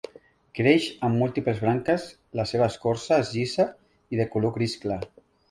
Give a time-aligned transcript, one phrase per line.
[0.59, 2.07] Creix amb múltiples branques,
[2.41, 3.67] la seva escorça és llisa
[4.17, 5.01] i de color gris clar.